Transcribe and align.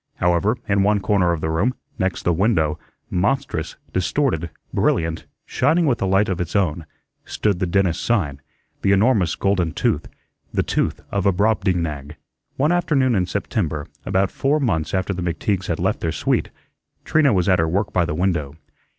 However, 0.15 0.57
in 0.67 0.81
one 0.81 0.99
corner 0.99 1.31
of 1.31 1.41
the 1.41 1.49
room, 1.51 1.75
next 1.99 2.23
the 2.23 2.33
window, 2.33 2.79
monstrous, 3.11 3.75
distorted, 3.93 4.49
brilliant, 4.73 5.27
shining 5.45 5.85
with 5.85 6.01
a 6.01 6.07
light 6.07 6.27
of 6.27 6.41
its 6.41 6.55
own, 6.55 6.87
stood 7.23 7.59
the 7.59 7.67
dentist's 7.67 8.03
sign, 8.03 8.41
the 8.81 8.93
enormous 8.93 9.35
golden 9.35 9.73
tooth, 9.73 10.07
the 10.51 10.63
tooth 10.63 11.01
of 11.11 11.27
a 11.27 11.31
Brobdingnag. 11.31 12.15
One 12.57 12.71
afternoon 12.71 13.13
in 13.13 13.27
September, 13.27 13.85
about 14.03 14.31
four 14.31 14.59
months 14.59 14.95
after 14.95 15.13
the 15.13 15.21
McTeagues 15.21 15.67
had 15.67 15.77
left 15.77 15.99
their 15.99 16.11
suite, 16.11 16.49
Trina 17.05 17.31
was 17.31 17.47
at 17.47 17.59
her 17.59 17.67
work 17.67 17.93
by 17.93 18.03
the 18.05 18.15
window. 18.15 18.57